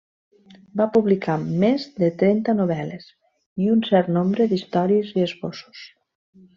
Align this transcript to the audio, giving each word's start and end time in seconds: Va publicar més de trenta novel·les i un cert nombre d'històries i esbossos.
Va 0.79 0.87
publicar 0.95 1.35
més 1.65 1.85
de 2.05 2.09
trenta 2.23 2.57
novel·les 2.63 3.07
i 3.67 3.73
un 3.77 3.87
cert 3.93 4.13
nombre 4.19 4.51
d'històries 4.55 5.17
i 5.17 5.31
esbossos. 5.31 5.89